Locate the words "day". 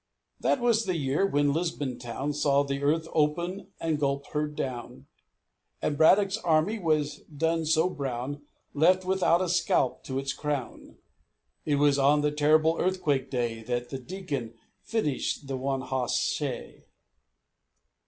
13.29-13.61